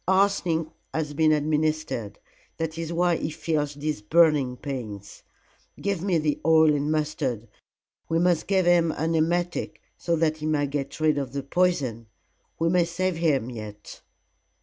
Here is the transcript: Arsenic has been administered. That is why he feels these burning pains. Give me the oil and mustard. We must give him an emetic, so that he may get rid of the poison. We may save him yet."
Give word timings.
Arsenic 0.07 0.65
has 0.95 1.13
been 1.13 1.31
administered. 1.31 2.17
That 2.57 2.75
is 2.75 2.91
why 2.91 3.17
he 3.17 3.29
feels 3.29 3.75
these 3.75 4.01
burning 4.01 4.57
pains. 4.57 5.21
Give 5.79 6.01
me 6.01 6.17
the 6.17 6.39
oil 6.43 6.73
and 6.73 6.91
mustard. 6.91 7.47
We 8.09 8.17
must 8.17 8.47
give 8.47 8.65
him 8.65 8.91
an 8.93 9.13
emetic, 9.13 9.79
so 9.99 10.15
that 10.15 10.37
he 10.37 10.47
may 10.47 10.65
get 10.65 10.99
rid 10.99 11.19
of 11.19 11.33
the 11.33 11.43
poison. 11.43 12.07
We 12.57 12.67
may 12.67 12.85
save 12.85 13.17
him 13.17 13.51
yet." 13.51 14.01